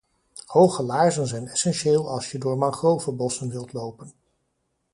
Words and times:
Hoge 0.45 0.83
laarzen 0.83 1.27
zijn 1.27 1.47
essentieel 1.47 2.09
als 2.09 2.31
je 2.31 2.37
door 2.37 2.57
mangrovebossen 2.57 3.49
wilt 3.49 3.73
lopen. 3.73 4.13